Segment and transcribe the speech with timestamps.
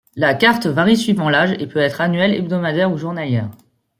[0.15, 3.51] La carte varie suivant l'âge, et peut être annuelle, hebdomadaire, ou journalière.